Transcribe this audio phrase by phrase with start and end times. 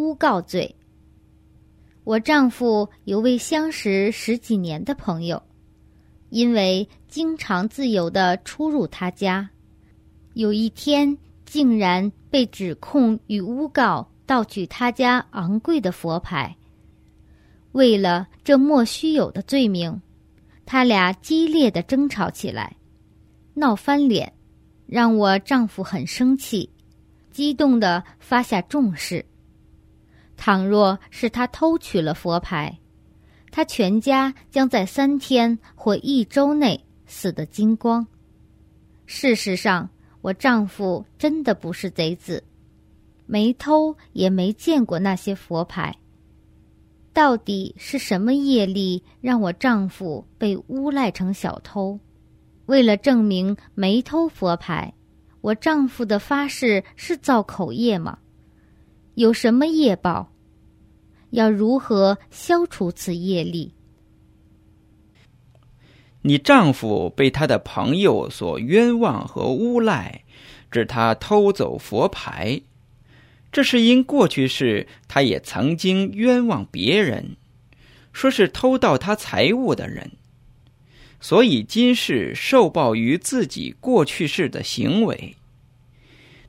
[0.00, 0.74] 诬告罪。
[2.04, 5.40] 我丈夫有位相识十几年的朋友，
[6.30, 9.46] 因为经常自由的出入他家，
[10.32, 16.56] 有一天竟然被指控与诬告盗取他家昂贵的佛牌。
[17.72, 20.00] 为了这莫须有的罪名，
[20.64, 22.74] 他俩激烈的争吵起来，
[23.52, 24.32] 闹翻脸，
[24.86, 26.68] 让我丈夫很生气，
[27.30, 29.24] 激动的发下重誓。
[30.40, 32.74] 倘若是他偷取了佛牌，
[33.50, 38.06] 他全家将在三天或一周内死得精光。
[39.04, 39.86] 事实上，
[40.22, 42.42] 我丈夫真的不是贼子，
[43.26, 45.94] 没偷也没见过那些佛牌。
[47.12, 52.00] 到底是什么业力让我丈夫被诬赖成小偷？
[52.64, 54.94] 为了证明没偷佛牌，
[55.42, 58.16] 我丈夫的发誓是造口业吗？
[59.14, 60.32] 有什么业报？
[61.30, 63.72] 要如何消除此业力？
[66.22, 70.22] 你丈夫被他的朋友所冤枉和诬赖，
[70.70, 72.60] 指他偷走佛牌。
[73.52, 77.36] 这是因过去世他也曾经冤枉别人，
[78.12, 80.12] 说是偷盗他财物的人，
[81.20, 85.36] 所以今世受报于自己过去世的行为。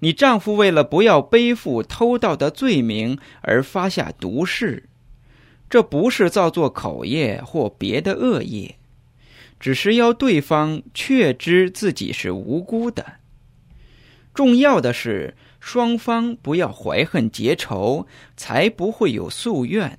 [0.00, 4.88] 你丈夫为了不要背负偷盗的罪名而发下毒誓，
[5.68, 8.76] 这不是造作口业或别的恶业，
[9.58, 13.04] 只是要对方确知自己是无辜的。
[14.34, 15.34] 重要的是。
[15.60, 19.98] 双方不要怀恨结仇，才不会有夙愿。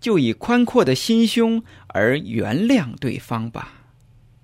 [0.00, 3.79] 就以宽阔的心胸而原谅对方吧。